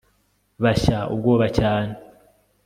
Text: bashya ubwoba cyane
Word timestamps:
bashya 0.63 0.97
ubwoba 1.13 1.47
cyane 1.57 1.93